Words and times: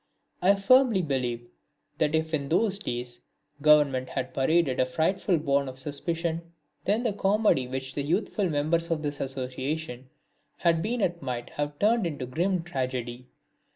I 0.41 0.55
firmly 0.55 1.03
believe 1.03 1.45
that 1.99 2.15
if 2.15 2.33
in 2.33 2.49
those 2.49 2.79
days 2.79 3.21
Government 3.61 4.09
had 4.09 4.33
paraded 4.33 4.79
a 4.79 4.85
frightfulness 4.87 5.45
born 5.45 5.69
of 5.69 5.77
suspicion, 5.77 6.41
then 6.85 7.03
the 7.03 7.13
comedy 7.13 7.67
which 7.67 7.93
the 7.93 8.01
youthful 8.01 8.49
members 8.49 8.89
of 8.89 9.03
this 9.03 9.19
association 9.19 10.09
had 10.57 10.81
been 10.81 11.03
at 11.03 11.21
might 11.21 11.51
have 11.51 11.77
turned 11.77 12.07
into 12.07 12.25
grim 12.25 12.63
tragedy. 12.63 13.27